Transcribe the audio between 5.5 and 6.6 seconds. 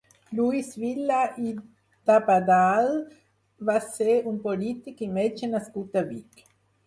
nascut a Vic.